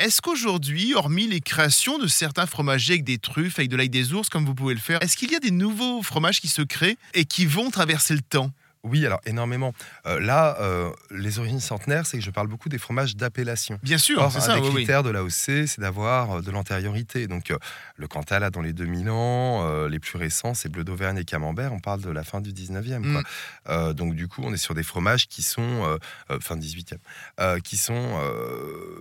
Est-ce 0.00 0.20
qu'aujourd'hui, 0.22 0.94
hormis 0.94 1.28
les 1.28 1.40
créations 1.40 1.98
de 1.98 2.08
certains 2.08 2.46
fromagers 2.46 2.94
avec 2.94 3.04
des 3.04 3.18
truffes, 3.18 3.60
avec 3.60 3.70
de 3.70 3.76
l'ail 3.76 3.90
des 3.90 4.12
ours, 4.12 4.28
comme 4.28 4.44
vous 4.44 4.54
pouvez 4.54 4.74
le 4.74 4.80
faire, 4.80 5.00
est-ce 5.02 5.16
qu'il 5.16 5.30
y 5.30 5.36
a 5.36 5.40
des 5.40 5.50
nouveaux 5.52 6.02
fromages 6.02 6.40
qui 6.40 6.48
se 6.48 6.62
créent 6.62 6.96
et 7.14 7.24
qui 7.24 7.46
vont 7.46 7.70
traverser 7.70 8.14
le 8.14 8.22
temps? 8.22 8.50
Oui, 8.84 9.04
alors 9.04 9.20
énormément. 9.26 9.72
Euh, 10.06 10.20
là, 10.20 10.56
euh, 10.60 10.90
les 11.10 11.38
origines 11.38 11.60
centenaires, 11.60 12.06
c'est 12.06 12.18
que 12.18 12.24
je 12.24 12.30
parle 12.30 12.46
beaucoup 12.46 12.68
des 12.68 12.78
fromages 12.78 13.16
d'appellation. 13.16 13.78
Bien 13.82 13.98
sûr, 13.98 14.30
c'est 14.30 14.38
un 14.38 14.40
ça, 14.40 14.54
des 14.54 14.60
oui, 14.60 14.68
oui. 14.68 14.74
critères 14.76 15.02
de 15.02 15.10
l'AOC, 15.10 15.66
c'est 15.66 15.78
d'avoir 15.78 16.38
euh, 16.38 16.42
de 16.42 16.50
l'antériorité. 16.50 17.26
Donc, 17.26 17.52
le 17.96 18.08
Cantal 18.08 18.44
a 18.44 18.50
dans 18.50 18.62
les 18.62 18.72
2000 18.72 19.10
ans, 19.10 19.86
les 19.86 19.98
plus 19.98 20.18
récents, 20.18 20.54
c'est 20.54 20.68
Bleu 20.68 20.84
d'Auvergne 20.84 21.18
et 21.18 21.24
Camembert, 21.24 21.72
on 21.72 21.80
parle 21.80 22.00
de 22.00 22.10
la 22.10 22.22
fin 22.22 22.40
du 22.40 22.52
19e. 22.52 23.02
quoi. 23.12 23.90
Mm. 23.90 23.92
Donc, 23.94 24.14
du 24.14 24.28
coup, 24.28 24.42
on 24.44 24.52
est 24.52 24.58
sur 24.58 24.74
des 24.74 24.82
fromages 24.82 25.26
qui 25.26 25.42
sont, 25.42 25.98
fin 26.40 26.56
18e, 26.56 26.96
euh, 27.40 27.58
qui 27.60 27.76
sont 27.76 28.18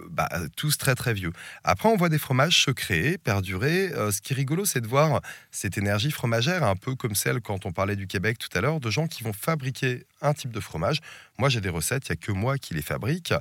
bah, 0.10 0.30
tous 0.56 0.78
très 0.78 0.96
très 0.96 1.14
vieux. 1.14 1.32
Après, 1.64 1.90
on 1.90 1.98
voit 1.98 2.10
des 2.10 2.18
fromages 2.18 2.64
se 2.64 2.72
créer, 2.72 3.18
perdurer. 3.18 3.92
Ce 4.12 4.22
qui 4.22 4.34
est 4.34 4.36
rigolo, 4.36 4.66
c'est 4.66 4.82
de 4.82 4.88
voir 4.88 5.22
cette 5.52 5.78
énergie 5.78 6.12
fromagère, 6.12 6.64
un 6.64 6.76
peu 6.76 6.96
comme 6.96 7.16
celle 7.16 7.42
quand 7.42 7.66
on 7.66 7.72
parlait 7.72 7.96
du 7.96 8.08
Québec 8.08 8.38
tout 8.38 8.56
à 8.58 8.62
l'heure, 8.62 8.80
de 8.80 8.90
gens 8.90 9.08
qui 9.08 9.24
vont 9.24 9.34
fabriquer 9.34 9.67
un 10.22 10.34
type 10.34 10.52
de 10.52 10.60
fromage. 10.60 11.00
Moi, 11.38 11.50
j'ai 11.50 11.62
des 11.62 11.70
recettes, 11.70 12.08
il 12.08 12.12
n'y 12.12 12.14
a 12.14 12.26
que 12.26 12.32
moi 12.32 12.58
qui 12.58 12.74
les 12.74 12.82
fabrique. 12.82 13.34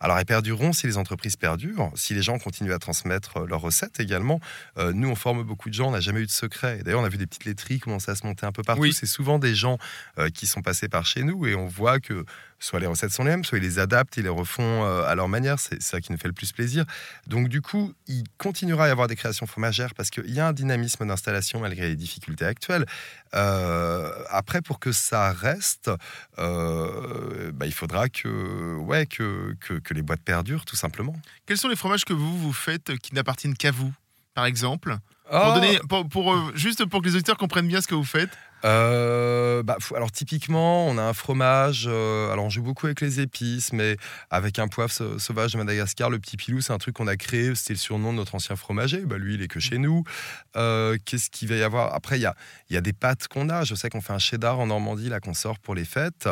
Alors, 0.00 0.18
elles 0.18 0.24
perdureront 0.26 0.72
si 0.72 0.86
les 0.86 0.96
entreprises 0.96 1.36
perdurent, 1.36 1.92
si 1.94 2.14
les 2.14 2.22
gens 2.22 2.38
continuent 2.38 2.72
à 2.72 2.78
transmettre 2.78 3.38
euh, 3.38 3.46
leurs 3.46 3.60
recettes 3.60 4.00
également. 4.00 4.40
Euh, 4.76 4.92
nous, 4.92 5.08
on 5.08 5.14
forme 5.14 5.44
beaucoup 5.44 5.68
de 5.68 5.74
gens, 5.74 5.88
on 5.88 5.92
n'a 5.92 6.00
jamais 6.00 6.20
eu 6.20 6.26
de 6.26 6.30
secret. 6.30 6.80
D'ailleurs, 6.84 7.00
on 7.00 7.04
a 7.04 7.08
vu 7.08 7.18
des 7.18 7.26
petites 7.26 7.44
laiteries 7.44 7.78
commencer 7.78 8.10
à 8.10 8.16
se 8.16 8.26
monter 8.26 8.44
un 8.44 8.52
peu 8.52 8.62
partout. 8.62 8.82
Oui. 8.82 8.92
C'est 8.92 9.06
souvent 9.06 9.38
des 9.38 9.54
gens 9.54 9.78
euh, 10.18 10.30
qui 10.30 10.46
sont 10.46 10.62
passés 10.62 10.88
par 10.88 11.06
chez 11.06 11.22
nous 11.22 11.46
et 11.46 11.54
on 11.54 11.66
voit 11.66 12.00
que 12.00 12.24
soit 12.58 12.80
les 12.80 12.86
recettes 12.86 13.10
sont 13.10 13.24
les 13.24 13.30
mêmes, 13.30 13.44
soit 13.44 13.58
ils 13.58 13.64
les 13.64 13.78
adaptent, 13.78 14.16
ils 14.16 14.22
les 14.22 14.28
refont 14.28 14.84
euh, 14.84 15.04
à 15.04 15.14
leur 15.14 15.28
manière. 15.28 15.58
C'est 15.58 15.82
ça 15.82 16.00
qui 16.00 16.12
nous 16.12 16.18
fait 16.18 16.28
le 16.28 16.34
plus 16.34 16.52
plaisir. 16.52 16.84
Donc, 17.26 17.48
du 17.48 17.60
coup, 17.60 17.92
il 18.06 18.24
continuera 18.38 18.84
à 18.84 18.88
y 18.88 18.90
avoir 18.90 19.06
des 19.06 19.16
créations 19.16 19.46
fromagères 19.46 19.94
parce 19.94 20.10
qu'il 20.10 20.30
y 20.30 20.40
a 20.40 20.46
un 20.46 20.52
dynamisme 20.52 21.06
d'installation 21.06 21.60
malgré 21.60 21.88
les 21.88 21.96
difficultés 21.96 22.46
actuelles. 22.46 22.86
Après, 24.34 24.60
pour 24.62 24.78
que 24.80 24.92
ça 24.92 25.32
reste, 25.32 25.90
euh, 26.38 27.52
bah, 27.52 27.66
il 27.66 27.72
faudra 27.72 28.08
que, 28.08 28.76
ouais, 28.76 29.06
que, 29.06 29.54
que, 29.60 29.74
que 29.74 29.94
les 29.94 30.02
boîtes 30.02 30.22
perdurent, 30.22 30.64
tout 30.64 30.76
simplement. 30.76 31.14
Quels 31.46 31.58
sont 31.58 31.68
les 31.68 31.76
fromages 31.76 32.04
que 32.04 32.12
vous, 32.12 32.36
vous 32.38 32.52
faites 32.52 32.90
euh, 32.90 32.96
qui 32.96 33.14
n'appartiennent 33.14 33.56
qu'à 33.56 33.70
vous, 33.70 33.92
par 34.34 34.46
exemple? 34.46 34.96
Pour 35.26 35.36
Ah, 35.36 35.54
donner, 35.54 35.78
pour, 35.88 36.08
pour, 36.08 36.34
euh, 36.34 36.52
Juste 36.54 36.84
pour 36.84 37.00
que 37.00 37.06
les 37.06 37.14
auditeurs 37.14 37.38
comprennent 37.38 37.68
bien 37.68 37.80
ce 37.80 37.86
que 37.86 37.94
vous 37.94 38.04
faites. 38.04 38.30
Euh, 38.64 39.62
bah, 39.62 39.76
alors 39.94 40.10
typiquement, 40.10 40.86
on 40.88 40.96
a 40.98 41.02
un 41.02 41.12
fromage. 41.12 41.84
euh, 41.86 42.32
alors 42.32 42.46
on 42.46 42.50
joue 42.50 42.62
beaucoup 42.62 42.86
avec 42.86 43.00
les 43.00 43.20
épices, 43.20 43.72
mais 43.72 43.96
avec 44.30 44.58
un 44.58 44.68
poivre 44.68 44.90
sau- 44.90 45.18
sauvage 45.18 45.52
de 45.52 45.58
Madagascar, 45.58 46.08
le 46.10 46.18
petit 46.18 46.36
pilou, 46.36 46.60
c'est 46.60 46.72
un 46.72 46.78
truc 46.78 46.96
qu'on 46.96 47.06
a 47.06 47.16
créé. 47.16 47.54
C'était 47.54 47.74
le 47.74 47.78
surnom 47.78 48.12
de 48.12 48.16
notre 48.18 48.34
ancien 48.34 48.56
fromager. 48.56 49.00
Bah, 49.04 49.18
lui, 49.18 49.34
il 49.34 49.42
est 49.42 49.48
que 49.48 49.60
chez 49.60 49.78
nous. 49.78 50.02
Euh, 50.56 50.96
Qu'est-ce 51.04 51.30
qu'il 51.30 51.48
va 51.48 51.56
y 51.56 51.62
avoir? 51.62 51.94
Après, 51.94 52.18
il 52.18 52.22
y 52.22 52.26
a, 52.26 52.34
il 52.70 52.74
y 52.74 52.76
a 52.76 52.80
des 52.80 52.92
pâtes 52.92 53.28
qu'on 53.28 53.48
a. 53.50 53.64
Je 53.64 53.74
sais 53.74 53.90
qu'on 53.90 54.00
fait 54.00 54.12
un 54.12 54.18
cheddar 54.18 54.58
en 54.58 54.66
Normandie 54.68 55.08
là 55.08 55.20
qu'on 55.20 55.34
sort 55.34 55.58
pour 55.58 55.74
les 55.74 55.84
fêtes. 55.84 56.28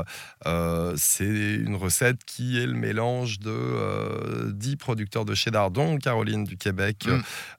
C'est 0.97 1.25
une 1.55 1.77
recette 1.77 2.25
qui 2.25 2.59
est 2.61 2.67
le 2.67 2.75
mélange 2.75 3.39
de 3.41 3.51
euh, 3.51 4.51
10 4.53 4.77
producteurs 4.77 5.25
de 5.25 5.35
cheddar, 5.35 5.71
dont 5.71 5.99
Caroline 5.99 6.45
du 6.45 6.57
Québec, 6.57 7.07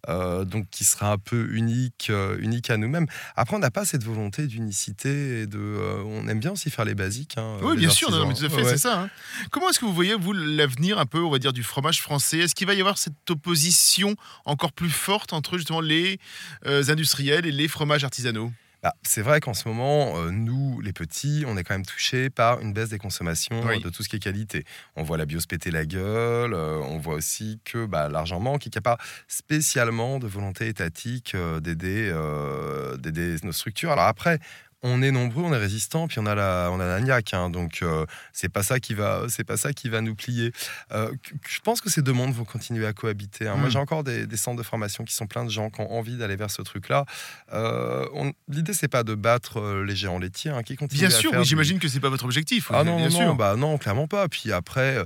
Mm. 0.07 0.43
donc 0.45 0.67
qui 0.69 0.83
sera 0.83 1.11
un 1.11 1.17
peu 1.17 1.49
unique, 1.53 2.11
unique 2.39 2.69
à 2.69 2.77
nous-mêmes. 2.77 3.05
Après, 3.35 3.55
on 3.55 3.59
n'a 3.59 3.71
pas 3.71 3.85
cette 3.85 4.03
volonté 4.03 4.47
et 4.71 5.47
de. 5.47 5.57
euh, 5.57 6.03
on 6.05 6.27
aime 6.27 6.39
bien 6.39 6.51
aussi 6.51 6.69
faire 6.69 6.85
les 6.85 6.95
basiques. 6.95 7.35
hein, 7.37 7.57
Oui, 7.61 7.75
bien 7.77 7.89
sûr, 7.89 8.09
non, 8.11 8.23
artisans. 8.23 8.27
mais 8.43 8.47
tout 8.49 8.53
à 8.53 8.57
fait, 8.57 8.63
Ouais. 8.65 8.71
c'est 8.71 8.77
ça. 8.77 9.01
hein. 9.03 9.09
Comment 9.51 9.69
est-ce 9.69 9.79
que 9.79 9.85
vous 9.85 9.93
voyez, 9.93 10.15
vous, 10.15 10.33
l'avenir 10.33 10.97
un 10.99 11.05
peu, 11.05 11.19
on 11.23 11.29
va 11.29 11.39
dire, 11.39 11.53
du 11.53 11.63
fromage 11.63 12.01
français? 12.01 12.39
Est-ce 12.39 12.55
qu'il 12.55 12.67
va 12.67 12.73
y 12.73 12.79
avoir 12.79 12.97
cette 12.97 13.29
opposition 13.29 14.15
encore 14.45 14.71
plus 14.71 14.89
forte 14.89 15.33
entre 15.33 15.57
justement 15.57 15.81
les 15.81 16.19
euh, 16.65 16.83
industriels 16.89 17.45
et 17.45 17.51
les 17.51 17.67
fromages 17.67 18.03
artisanaux? 18.03 18.51
Bah, 18.83 18.93
c'est 19.01 19.21
vrai 19.21 19.39
qu'en 19.39 19.53
ce 19.53 19.65
moment, 19.65 20.17
euh, 20.17 20.29
nous, 20.29 20.81
les 20.81 20.91
petits, 20.91 21.45
on 21.47 21.55
est 21.55 21.63
quand 21.63 21.73
même 21.73 21.85
touchés 21.85 22.29
par 22.29 22.59
une 22.59 22.73
baisse 22.73 22.89
des 22.89 22.97
consommations 22.97 23.63
Oui. 23.65 23.81
de 23.81 23.89
tout 23.89 24.03
ce 24.03 24.09
qui 24.09 24.17
est 24.17 24.19
qualité. 24.19 24.65
On 24.97 25.03
voit 25.03 25.17
la 25.17 25.25
bio 25.25 25.39
se 25.39 25.47
péter 25.47 25.71
la 25.71 25.85
gueule, 25.85 26.53
euh, 26.53 26.79
on 26.79 26.97
voit 26.97 27.15
aussi 27.15 27.61
que 27.63 27.85
bah, 27.85 28.09
l'argent 28.09 28.41
manque 28.41 28.67
et 28.67 28.69
qu'il 28.69 28.79
n'y 28.81 28.85
a 28.85 28.95
pas 28.95 29.01
spécialement 29.29 30.19
de 30.19 30.27
volonté 30.27 30.67
étatique 30.67 31.33
euh, 31.33 31.61
d'aider 31.61 33.37
nos 33.43 33.53
structures. 33.53 33.91
Alors 33.91 34.05
après, 34.05 34.39
on 34.83 35.01
est 35.01 35.11
nombreux, 35.11 35.43
on 35.43 35.53
est 35.53 35.57
résistants, 35.57 36.07
puis 36.07 36.19
on 36.19 36.25
a 36.25 36.35
la, 36.35 36.69
on 36.71 36.79
a 36.79 36.85
la 36.85 36.99
niaque, 36.99 37.33
hein, 37.33 37.49
donc 37.49 37.79
euh, 37.81 38.05
c'est 38.33 38.49
pas 38.49 38.63
ça 38.63 38.79
qui 38.79 38.93
va, 38.93 39.23
c'est 39.29 39.43
pas 39.45 39.57
ça 39.57 39.73
qui 39.73 39.89
va 39.89 40.01
nous 40.01 40.13
plier. 40.15 40.51
Euh, 40.91 41.11
je 41.47 41.59
pense 41.61 41.79
que 41.81 41.89
ces 41.89 42.01
deux 42.01 42.11
mondes 42.13 42.33
vont 42.33 42.43
continuer 42.45 42.85
à 42.85 42.93
cohabiter. 42.93 43.47
hein. 43.47 43.55
Moi, 43.55 43.69
Mm. 43.69 43.71
j'ai 43.71 43.79
encore 43.79 44.03
des, 44.03 44.27
des 44.27 44.37
centres 44.37 44.57
de 44.57 44.63
formation 44.63 45.03
qui 45.05 45.13
sont 45.13 45.25
pleins 45.25 45.45
de 45.45 45.49
gens 45.49 45.69
qui 45.69 45.81
ont 45.81 45.91
envie 45.91 46.17
d'aller 46.17 46.35
vers 46.35 46.51
ce 46.51 46.61
truc-là. 46.61 47.05
Euh, 47.53 48.05
L'idée, 48.49 48.73
c'est 48.73 48.87
pas 48.87 49.03
de 49.03 49.15
battre 49.15 49.81
les 49.85 49.95
géants 49.95 50.19
laitiers 50.19 50.51
hein, 50.51 50.63
qui 50.63 50.75
continuent 50.75 50.99
Bien 50.99 51.07
à 51.07 51.11
sûr, 51.11 51.31
oui, 51.33 51.45
j'imagine 51.45 51.79
que 51.79 51.87
c'est 51.87 51.99
pas 51.99 52.09
votre 52.09 52.25
objectif. 52.25 52.69
ah 52.73 52.83
non, 52.83 52.97
bien 52.97 53.05
non, 53.09 53.11
sûr. 53.15 53.25
non, 53.27 53.35
bah 53.35 53.55
non, 53.55 53.77
clairement 53.77 54.07
pas. 54.07 54.27
Puis 54.27 54.51
après, 54.51 54.97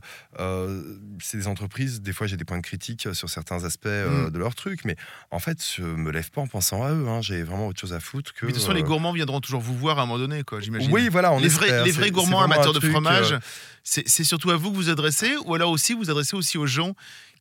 c'est 1.21 1.37
des 1.37 1.47
entreprises, 1.47 2.01
des 2.01 2.13
fois 2.13 2.27
j'ai 2.27 2.37
des 2.37 2.45
points 2.45 2.57
de 2.57 2.63
critique 2.63 3.07
sur 3.13 3.29
certains 3.29 3.63
aspects 3.63 3.85
euh, 3.87 4.27
Mm. 4.27 4.31
de 4.31 4.39
leur 4.39 4.55
truc, 4.55 4.85
mais 4.85 4.95
en 5.31 5.39
fait, 5.39 5.63
je 5.77 5.83
me 5.83 6.11
lève 6.11 6.31
pas 6.31 6.41
en 6.41 6.47
pensant 6.47 6.83
à 6.83 6.91
eux. 6.91 7.05
J'ai 7.21 7.43
vraiment 7.43 7.67
autre 7.67 7.79
chose 7.79 7.93
à 7.93 7.99
foutre 7.99 8.33
que. 8.33 8.45
Mais 8.45 8.51
de 8.51 8.57
toute 8.57 8.63
façon, 8.63 8.73
les 8.75 8.83
gourmands 8.83 9.11
viendront 9.13 9.39
toujours 9.41 9.61
vous 9.67 9.77
voir 9.77 9.99
à 9.99 10.03
un 10.03 10.05
moment 10.05 10.19
donné, 10.19 10.43
quoi, 10.43 10.59
j'imagine. 10.59 10.91
Oui, 10.91 11.09
voilà, 11.09 11.31
on 11.33 11.39
les 11.39 11.47
vrais, 11.49 11.65
espère. 11.67 11.83
les 11.85 11.91
C'est- 11.91 11.97
vrais 11.99 12.11
gourmands 12.11 12.41
amateurs 12.41 12.73
de 12.73 12.79
fromage, 12.79 13.33
euh, 13.33 13.39
c'est 13.83 14.23
surtout 14.23 14.49
à 14.51 14.55
vous 14.57 14.71
que 14.71 14.75
vous 14.75 14.89
adressez, 14.89 15.35
ou 15.45 15.53
alors 15.55 15.71
aussi 15.71 15.93
vous 15.93 16.09
adressez 16.09 16.35
aussi 16.35 16.57
aux 16.57 16.67
gens 16.67 16.93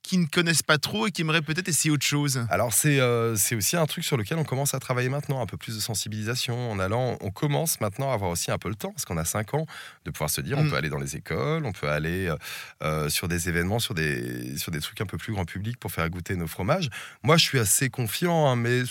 qui 0.02 0.18
ne 0.18 0.26
connaissent 0.26 0.62
pas 0.62 0.78
trop 0.78 1.08
et 1.08 1.10
qui 1.10 1.22
aimeraient 1.22 1.42
peut-être 1.42 1.68
essayer 1.68 1.90
autre 1.90 2.06
chose. 2.06 2.46
Alors 2.48 2.72
c'est 2.72 3.00
euh, 3.00 3.34
aussi 3.56 3.76
un 3.76 3.86
truc 3.86 4.04
sur 4.04 4.16
lequel 4.16 4.38
on 4.38 4.44
commence 4.44 4.72
à 4.72 4.78
travailler 4.78 5.08
maintenant, 5.08 5.42
un 5.42 5.46
peu 5.46 5.56
plus 5.56 5.74
de 5.74 5.80
sensibilisation 5.80 6.70
en 6.70 6.78
allant, 6.78 7.16
on 7.20 7.32
commence 7.32 7.80
maintenant 7.80 8.12
à 8.12 8.14
avoir 8.14 8.30
aussi 8.30 8.52
un 8.52 8.58
peu 8.58 8.68
le 8.68 8.76
temps, 8.76 8.92
parce 8.92 9.04
qu'on 9.04 9.16
a 9.16 9.24
5 9.24 9.54
ans, 9.54 9.66
de 10.04 10.12
pouvoir 10.12 10.30
se 10.30 10.40
dire, 10.40 10.58
on 10.58 10.62
Mm. 10.64 10.70
peut 10.70 10.76
aller 10.76 10.90
dans 10.90 11.00
les 11.00 11.16
écoles, 11.16 11.66
on 11.66 11.72
peut 11.72 11.88
aller 11.88 12.28
euh, 12.28 12.36
euh, 12.84 13.08
sur 13.08 13.26
des 13.26 13.48
événements, 13.48 13.80
sur 13.80 13.94
des, 13.94 14.56
sur 14.58 14.70
des 14.70 14.78
trucs 14.80 15.00
un 15.00 15.06
peu 15.06 15.18
plus 15.18 15.32
grand 15.32 15.44
public 15.44 15.76
pour 15.80 15.90
faire 15.90 16.08
goûter 16.08 16.36
nos 16.36 16.46
fromages. 16.46 16.88
Moi 17.24 17.36
je 17.36 17.42
suis 17.44 17.58
assez 17.58 17.90
confiant, 17.90 18.46
hein, 18.48 18.54
mais 18.54 18.82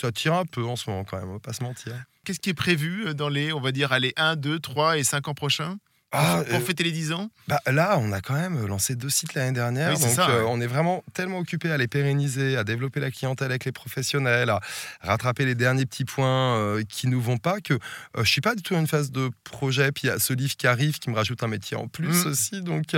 ça 0.00 0.10
tire 0.10 0.32
un 0.32 0.46
peu 0.46 0.64
en 0.64 0.76
ce 0.76 0.88
moment 0.88 1.04
quand 1.04 1.18
même, 1.18 1.28
on 1.28 1.34
va 1.34 1.38
pas 1.38 1.52
se 1.52 1.62
mentir. 1.62 1.92
Qu'est-ce 2.24 2.38
qui 2.38 2.50
est 2.50 2.54
prévu 2.54 3.14
dans 3.16 3.28
les, 3.28 3.52
on 3.52 3.60
va 3.60 3.72
dire, 3.72 3.92
allez, 3.92 4.12
1, 4.16 4.36
2, 4.36 4.60
3 4.60 4.98
et 4.98 5.02
5 5.02 5.26
ans 5.26 5.34
prochains? 5.34 5.78
Ah, 6.12 6.42
pour 6.48 6.58
euh, 6.58 6.60
fêter 6.60 6.84
les 6.84 6.92
10 6.92 7.12
ans 7.12 7.30
Bah, 7.48 7.60
là, 7.66 7.96
on 7.98 8.12
a 8.12 8.20
quand 8.20 8.34
même 8.34 8.66
lancé 8.66 8.94
deux 8.94 9.08
sites 9.08 9.34
l'année 9.34 9.52
dernière. 9.52 9.94
Oui, 9.94 10.00
donc, 10.00 10.10
ça, 10.10 10.28
euh, 10.30 10.44
on 10.46 10.60
est 10.60 10.66
vraiment 10.66 11.02
tellement 11.14 11.38
occupé 11.38 11.70
à 11.70 11.76
les 11.78 11.88
pérenniser, 11.88 12.56
à 12.56 12.64
développer 12.64 13.00
la 13.00 13.10
clientèle 13.10 13.50
avec 13.50 13.64
les 13.64 13.72
professionnels, 13.72 14.50
à 14.50 14.60
rattraper 15.00 15.44
les 15.44 15.54
derniers 15.54 15.86
petits 15.86 16.04
points 16.04 16.56
euh, 16.58 16.82
qui 16.88 17.06
nous 17.08 17.20
vont 17.20 17.38
pas, 17.38 17.60
que 17.60 17.74
euh, 17.74 17.78
je 18.24 18.30
suis 18.30 18.40
pas 18.40 18.54
du 18.54 18.62
tout 18.62 18.74
dans 18.74 18.80
une 18.80 18.86
phase 18.86 19.10
de 19.10 19.30
projet. 19.44 19.90
Puis 19.92 20.02
il 20.04 20.06
y 20.08 20.10
a 20.10 20.18
ce 20.18 20.32
livre 20.34 20.54
qui 20.56 20.66
arrive 20.66 20.98
qui 20.98 21.08
me 21.10 21.16
rajoute 21.16 21.42
un 21.42 21.48
métier 21.48 21.76
en 21.76 21.88
plus 21.88 22.24
Mm. 22.24 22.28
aussi. 22.28 22.60
Donc, 22.62 22.94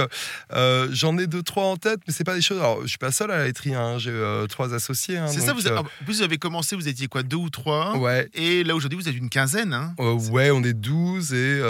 euh, 0.52 0.88
j'en 0.92 1.16
ai 1.18 1.26
deux, 1.26 1.42
trois 1.42 1.66
en 1.66 1.76
tête, 1.76 2.00
mais 2.06 2.12
c'est 2.12 2.24
pas 2.24 2.34
des 2.34 2.42
choses. 2.42 2.58
Alors, 2.58 2.82
je 2.82 2.88
suis 2.88 2.98
pas 2.98 3.12
seul 3.12 3.30
à 3.30 3.38
la 3.38 3.44
laiterie, 3.44 3.74
hein, 3.74 3.98
j'ai 3.98 4.12
trois 4.48 4.74
associés. 4.74 5.18
hein, 5.18 5.28
C'est 5.28 5.40
ça, 5.40 5.52
donc, 5.52 5.60
vous 5.60 5.66
avez, 5.68 5.78
en 5.78 5.84
plus, 6.04 6.16
vous 6.16 6.22
avez 6.22 6.38
commencé, 6.38 6.74
vous 6.74 6.88
étiez 6.88 7.06
quoi, 7.06 7.22
deux 7.22 7.36
ou 7.36 7.50
trois 7.50 7.96
Ouais. 7.96 8.28
Et 8.34 8.64
là, 8.64 8.74
aujourd'hui, 8.74 8.98
vous 8.98 9.08
êtes 9.08 9.16
une 9.16 9.30
quinzaine. 9.30 9.72
Hein 9.72 9.94
ouais, 9.98 10.50
on 10.50 10.62
est 10.64 10.72
12 10.72 11.32
et 11.32 11.60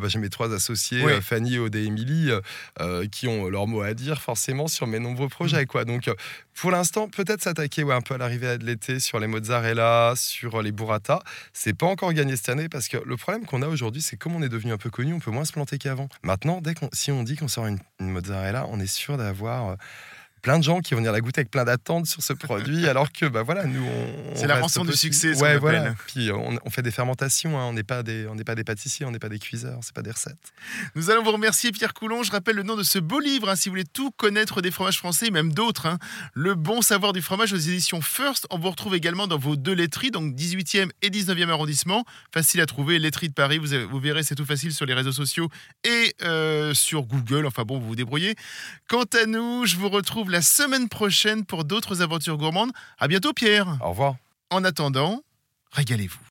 bah, 0.00 0.08
j'ai 0.08 0.18
mes 0.18 0.28
trois 0.30 0.52
associés, 0.52 0.87
Euh, 0.92 1.20
Fanny, 1.20 1.58
Aude 1.58 1.74
et 1.74 1.84
Émilie, 1.84 2.30
euh, 2.30 2.40
euh, 2.80 3.06
qui 3.06 3.28
ont 3.28 3.48
leur 3.48 3.66
mot 3.66 3.82
à 3.82 3.94
dire 3.94 4.20
forcément 4.20 4.68
sur 4.68 4.86
mes 4.86 4.98
nombreux 4.98 5.28
projets. 5.28 5.66
Quoi. 5.66 5.84
Donc, 5.84 6.10
pour 6.54 6.70
l'instant, 6.70 7.08
peut-être 7.08 7.42
s'attaquer 7.42 7.84
ouais, 7.84 7.94
un 7.94 8.00
peu 8.00 8.14
à 8.14 8.18
l'arrivée 8.18 8.58
de 8.58 8.64
l'été 8.64 9.00
sur 9.00 9.20
les 9.20 9.26
mozzarella, 9.26 10.14
sur 10.16 10.62
les 10.62 10.72
burrata. 10.72 11.22
C'est 11.52 11.76
pas 11.76 11.86
encore 11.86 12.12
gagné 12.12 12.36
cette 12.36 12.48
année 12.48 12.68
parce 12.68 12.88
que 12.88 12.98
le 13.04 13.16
problème 13.16 13.46
qu'on 13.46 13.62
a 13.62 13.68
aujourd'hui, 13.68 14.02
c'est 14.02 14.16
comme 14.16 14.34
on 14.34 14.42
est 14.42 14.48
devenu 14.48 14.72
un 14.72 14.78
peu 14.78 14.90
connu, 14.90 15.12
on 15.12 15.20
peut 15.20 15.30
moins 15.30 15.44
se 15.44 15.52
planter 15.52 15.78
qu'avant. 15.78 16.08
Maintenant, 16.22 16.60
dès 16.60 16.74
qu'on, 16.74 16.88
si 16.92 17.10
on 17.12 17.22
dit 17.22 17.36
qu'on 17.36 17.48
sort 17.48 17.66
une, 17.66 17.78
une 18.00 18.10
mozzarella, 18.10 18.66
on 18.68 18.80
est 18.80 18.86
sûr 18.86 19.16
d'avoir. 19.16 19.76
Plein 20.42 20.58
de 20.58 20.64
gens 20.64 20.80
qui 20.80 20.94
vont 20.94 20.98
venir 20.98 21.12
la 21.12 21.20
goûter 21.20 21.40
avec 21.40 21.50
plein 21.50 21.64
d'attentes 21.64 22.06
sur 22.06 22.22
ce 22.22 22.32
produit, 22.32 22.86
alors 22.88 23.12
que 23.12 23.26
bah 23.26 23.42
voilà, 23.42 23.64
nous 23.64 23.84
on. 23.84 24.36
C'est 24.36 24.46
la 24.46 24.60
rançon 24.60 24.84
du 24.84 24.92
succès, 24.96 25.34
Ouais, 25.40 25.58
voilà. 25.58 25.94
Puis 26.06 26.30
on, 26.32 26.58
on 26.64 26.70
fait 26.70 26.82
des 26.82 26.90
fermentations, 26.90 27.58
hein, 27.58 27.64
on 27.64 27.72
n'est 27.72 27.82
pas 27.82 28.02
des, 28.02 28.26
on 28.28 28.34
n'est 28.34 28.44
pas 28.44 28.54
des 28.54 28.64
pâtissiers, 28.64 29.04
on 29.06 29.10
n'est 29.10 29.18
pas 29.18 29.28
des 29.28 29.38
cuiseurs, 29.38 29.78
c'est 29.82 29.94
pas 29.94 30.02
des 30.02 30.10
recettes. 30.10 30.36
Nous 30.94 31.10
allons 31.10 31.22
vous 31.22 31.32
remercier, 31.32 31.72
Pierre 31.72 31.94
Coulon. 31.94 32.22
Je 32.22 32.30
rappelle 32.32 32.56
le 32.56 32.62
nom 32.62 32.76
de 32.76 32.82
ce 32.82 32.98
beau 32.98 33.20
livre, 33.20 33.48
hein, 33.48 33.56
si 33.56 33.68
vous 33.68 33.72
voulez 33.74 33.84
tout 33.84 34.10
connaître 34.12 34.62
des 34.62 34.70
fromages 34.70 34.98
français 34.98 35.26
et 35.26 35.30
même 35.30 35.52
d'autres. 35.52 35.86
hein. 35.86 35.98
Le 36.34 36.54
bon 36.54 36.82
savoir 36.82 37.12
du 37.12 37.22
fromage 37.22 37.52
aux 37.52 37.56
éditions 37.56 38.00
First. 38.00 38.46
On 38.50 38.58
vous 38.58 38.70
retrouve 38.70 38.94
également 38.94 39.26
dans 39.26 39.38
vos 39.38 39.56
deux 39.56 39.72
laiteries, 39.74 40.10
donc 40.10 40.34
18e 40.34 40.90
et 41.02 41.10
19e 41.10 41.48
arrondissement. 41.50 42.04
Facile 42.32 42.60
à 42.60 42.66
trouver, 42.66 42.98
laiterie 42.98 43.28
de 43.28 43.34
Paris. 43.34 43.58
Vous, 43.58 43.72
avez- 43.72 43.84
vous 43.84 43.98
verrez, 44.00 44.22
c'est 44.22 44.34
tout 44.34 44.44
facile 44.46 44.72
sur 44.72 44.86
les 44.86 44.94
réseaux 44.94 45.12
sociaux 45.12 45.48
et 45.84 46.14
euh, 46.22 46.74
sur 46.74 47.02
Google. 47.02 47.46
Enfin 47.46 47.62
bon, 47.64 47.78
vous 47.78 47.86
vous 47.88 47.96
débrouillez. 47.96 48.34
Quant 48.88 49.04
à 49.20 49.26
nous, 49.26 49.66
je 49.66 49.76
vous 49.76 49.88
retrouve 50.28 50.32
la 50.32 50.42
semaine 50.42 50.88
prochaine 50.88 51.44
pour 51.44 51.64
d'autres 51.64 52.02
aventures 52.02 52.36
gourmandes. 52.36 52.72
À 52.98 53.08
bientôt, 53.08 53.32
Pierre. 53.32 53.78
Au 53.82 53.90
revoir. 53.90 54.16
En 54.50 54.64
attendant, 54.64 55.22
régalez-vous. 55.72 56.27